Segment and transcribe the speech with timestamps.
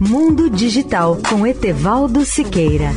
[0.00, 2.92] Mundo Digital com Etevaldo Siqueira.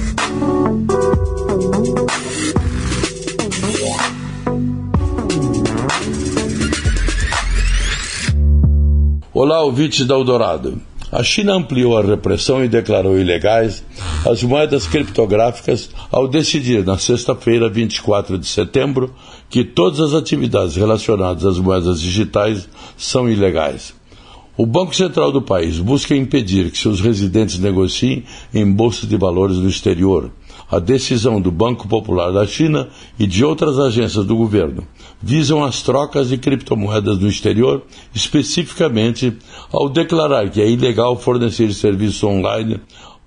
[9.33, 10.79] Olá, ouvintes da Eldorado.
[11.11, 13.83] A China ampliou a repressão e declarou ilegais
[14.23, 19.11] as moedas criptográficas ao decidir, na sexta-feira, 24 de setembro,
[19.49, 23.99] que todas as atividades relacionadas às moedas digitais são ilegais.
[24.61, 28.23] O Banco Central do país busca impedir que seus residentes negociem
[28.53, 30.29] em bolsas de valores no exterior.
[30.69, 34.83] A decisão do Banco Popular da China e de outras agências do governo
[35.19, 37.81] visam as trocas de criptomoedas no exterior,
[38.13, 39.35] especificamente
[39.73, 42.79] ao declarar que é ilegal fornecer serviços online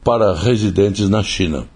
[0.05, 1.67] para residentes na China.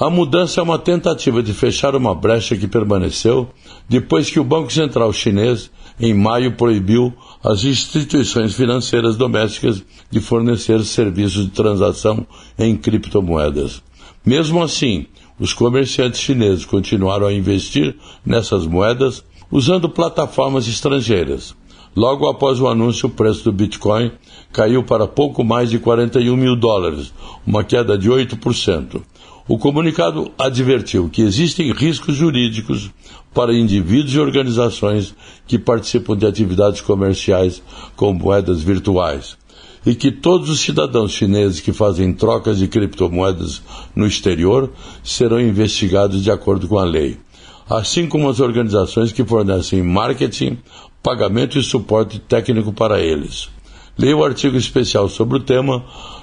[0.00, 3.48] A mudança é uma tentativa de fechar uma brecha que permaneceu
[3.88, 10.82] depois que o Banco Central Chinês, em maio, proibiu as instituições financeiras domésticas de fornecer
[10.84, 12.26] serviços de transação
[12.58, 13.82] em criptomoedas.
[14.24, 15.06] Mesmo assim,
[15.40, 21.54] os comerciantes chineses continuaram a investir nessas moedas usando plataformas estrangeiras.
[21.94, 24.12] Logo após o anúncio, o preço do Bitcoin
[24.50, 27.12] caiu para pouco mais de 41 mil dólares,
[27.46, 29.02] uma queda de 8%.
[29.48, 32.90] O comunicado advertiu que existem riscos jurídicos
[33.34, 35.14] para indivíduos e organizações
[35.48, 37.60] que participam de atividades comerciais
[37.96, 39.36] com moedas virtuais
[39.84, 43.60] e que todos os cidadãos chineses que fazem trocas de criptomoedas
[43.96, 44.70] no exterior
[45.02, 47.18] serão investigados de acordo com a lei,
[47.68, 50.56] assim como as organizações que fornecem marketing,
[51.02, 53.48] pagamento e suporte técnico para eles.
[53.98, 55.84] Leia o artigo especial sobre o tema